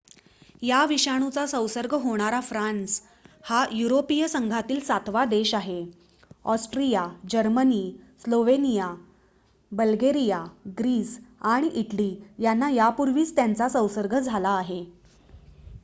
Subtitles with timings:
[0.61, 3.01] या विषाणूचा संसर्ग होणारा फ्रान्स
[3.45, 5.83] हा युरोपिय संघातील सातवा देश आहे
[6.45, 7.83] Austria Germany
[8.23, 8.89] Slovenia
[9.71, 10.43] Bulgaria
[10.79, 11.17] Greece
[11.51, 14.83] आणि इटली यांना यापूर्वीच त्याचा संसर्ग झाला आहे